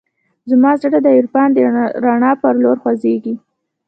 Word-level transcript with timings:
زما 0.49 0.71
زړه 0.81 0.99
د 1.01 1.07
عرفان 1.17 1.49
د 1.53 1.57
رڼا 2.03 2.31
په 2.41 2.47
لور 2.63 2.77
خوځېږي. 2.83 3.33